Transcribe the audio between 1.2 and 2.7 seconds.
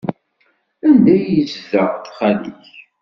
yezdeɣ xali-k?